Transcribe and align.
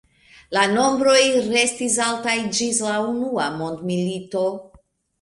La 0.57 0.63
nombroj 0.71 1.19
restis 1.51 1.99
altaj 2.07 2.35
ĝis 2.61 2.83
la 2.89 2.99
Unua 3.13 3.49
mondmilito. 3.63 4.45